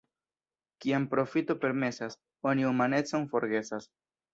Kiam 0.85 1.05
profito 1.11 1.57
permesas, 1.67 2.19
oni 2.53 2.69
humanecon 2.73 3.33
forgesas. 3.37 3.93